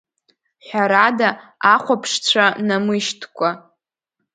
Ҳәарада, 0.65 1.29
ахәаԥшцәа 1.73 2.45
намышьҭкәа. 2.67 3.49